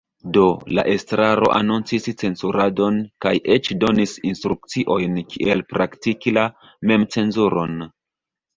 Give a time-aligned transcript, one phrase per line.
[0.35, 0.43] Do,
[0.77, 6.49] la estraro anoncis cenzuradon kaj eĉ donis instrukciojn kiel praktiki la
[6.95, 7.81] memcenzuron.